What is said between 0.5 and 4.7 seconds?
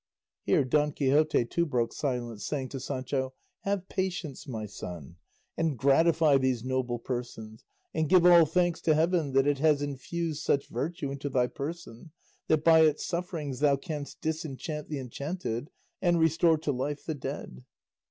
Don Quixote, too, broke silence, saying to Sancho, "Have patience, my